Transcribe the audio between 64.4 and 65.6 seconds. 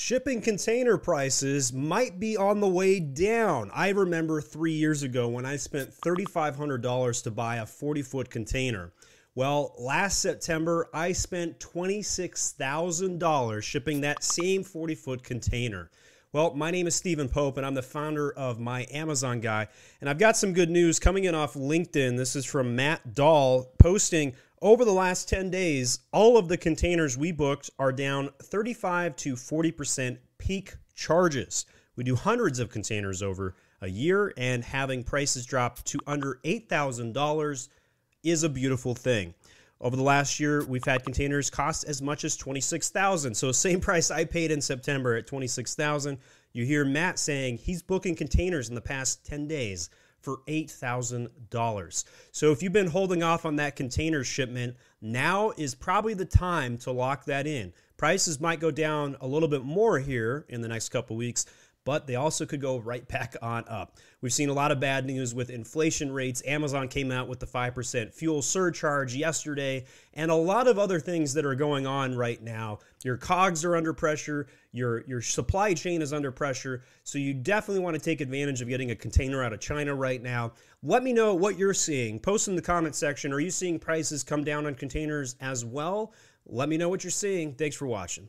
a lot of bad news with